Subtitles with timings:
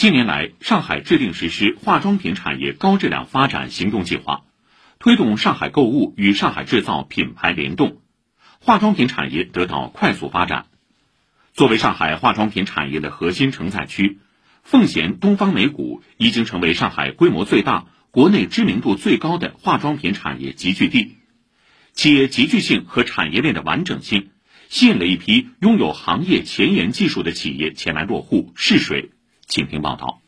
[0.00, 4.44] 近年来，上海制定实施化妆品产业高质量发展行动计划，
[4.98, 8.00] 推动上海购物与上海制造品牌联动，
[8.60, 10.64] 化妆品产业得到快速发展。
[11.52, 14.20] 作为上海化妆品产业的核心承载区，
[14.62, 21.18] 奉贤东方美谷已经成为上海规模最大、国内知名度最高的化妆品产业集聚地。
[21.92, 24.30] 企业集聚性和产业链的完整性，
[24.70, 29.10] 吸引了一批拥有行业前沿技术的企业前来落户试水。
[29.50, 30.20] 请听报道。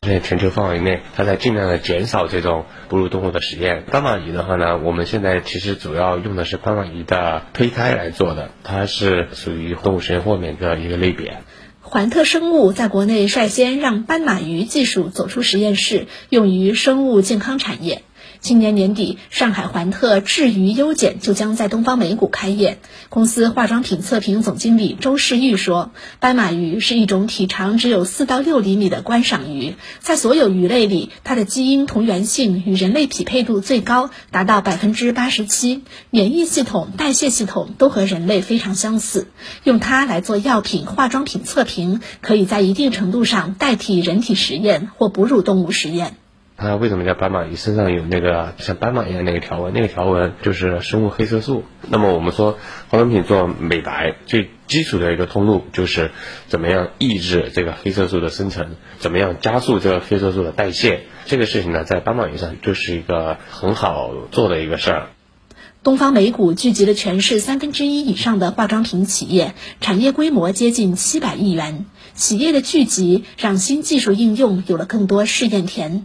[0.00, 3.82] 在全球范围内，它在尽量的减少这种哺乳动物的实验。
[3.90, 11.38] 斑马鱼的话呢，我们现在其实主要用的是斑马鱼的胚胎来做的，它是属于动物实验豁免的一个类别。
[11.80, 18.02] 环特生物在国内率先让斑马鱼技术走出实验室，用于生物健康产业。
[18.40, 22.78] 今年年底，上海环特智鱼优检就将在东方美谷开业。
[23.08, 39.26] 公司化妆品测评总经理周世玉说：“斑马鱼是一种体长只有四到六厘米的观赏鱼，在所有鱼类里，它的基因同源性与人类匹配度最高，达到百分之八十七，免疫系统、代谢系统都和人类非常相似。
[39.64, 46.14] 用它来做药品、化妆品测评，可以在一定程度上代替人体实验或哺乳动物实验。”
[46.60, 47.54] 它为什么叫斑马鱼？
[47.54, 51.62] 身上有那个像斑马一样那个条纹，那个条纹就是生物黑色素。
[51.88, 56.10] 那么我们说化妆品做美白最基础的一个通路就是
[56.48, 61.04] 怎么样抑制这个黑色素的生成，怎么样加速这个黑色素的代谢。
[61.26, 65.10] 这个事情呢，在斑马鱼上就是一个很好做的一个事儿。
[65.84, 71.86] 东方美谷聚集了全市三分之一以上的化妆品企业，产业规模接近七百亿元。
[72.14, 76.04] 企业的聚集让新技术应用有了更多试验田。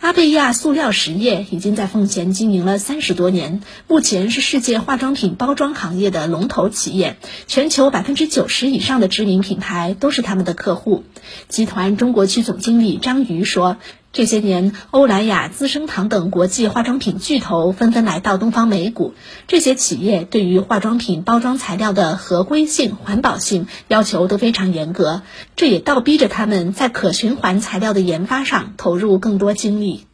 [0.00, 7.16] 阿贝亚塑料实业已经在奉贤经营了三十多年，目前是世界化妆品包装行业的龙头企业，
[7.46, 11.04] 全球百分之九十以上的知名品牌都是他们的客户。
[11.48, 13.78] 集团中国区总经理张瑜说。
[14.16, 19.12] 这些年，欧莱雅、资生堂等国际化妆品巨头纷纷来到东方美谷。
[19.46, 25.20] 这些企业对于化妆品包装材料的合规性、环保性要求都非常严格，
[25.54, 30.06] 这也倒逼着他们在可循环材料的研发上投入更多精力。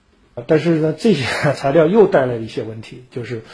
[0.49, 1.25] 但是呢，这些
[1.55, 3.45] 材料又带来一些问题，就是。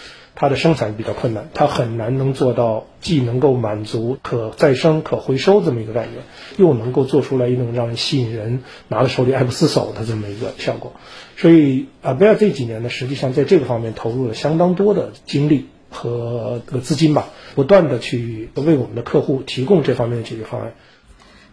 [0.41, 6.23] 它的生产比较困难，它很难能做到既能够满足可再生、可回收这么一个概念，
[6.57, 10.93] 又能够做出来一种让人吸引人拿在手里爱不释手的这么一个效果。
[11.37, 20.75] 所以，阿贝尔这几年呢，实际上在这个方面投入了相当多的精力和资金吧，不断的去为我们的客户提供这方面的解决方案。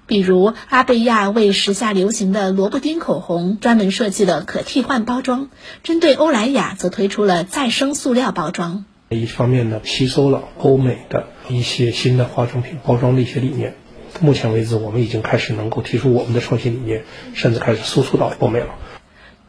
[0.08, 5.48] 比如，阿贝亚为时下流行的萝卜丁口红专门设计了可替换包装；
[5.84, 8.86] 针对欧莱雅，则推出了再生塑料包装。
[9.10, 13.76] 一方面呢，吸收了欧美的一些新的化妆品包装的一些理念。
[14.22, 18.76] 目前为止，我们已经开始能够提出我们的创新理念，甚至开始输出到欧美了。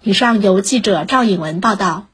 [0.02, 2.06] 以上由记者赵颖文报道。